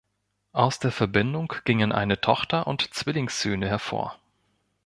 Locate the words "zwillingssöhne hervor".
2.91-4.17